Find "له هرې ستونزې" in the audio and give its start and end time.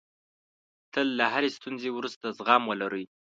1.19-1.89